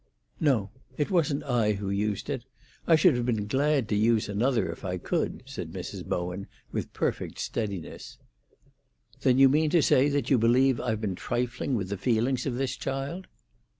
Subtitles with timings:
[0.39, 2.43] "No; it wasn't I who used it.
[2.87, 6.03] I should have been glad to use another, if I could," said Mrs.
[6.03, 8.17] Bowen, with perfect steadiness.
[9.19, 12.55] "Then you mean to say that you believe I've been trifling with the feelings of
[12.55, 13.27] this child?"